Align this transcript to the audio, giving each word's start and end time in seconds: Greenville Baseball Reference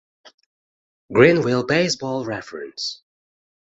Greenville 1.13 1.63
Baseball 1.63 2.23
Reference 2.25 3.03